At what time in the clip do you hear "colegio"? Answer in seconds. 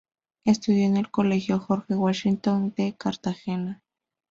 1.11-1.59